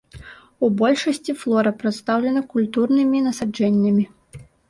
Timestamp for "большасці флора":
0.79-1.73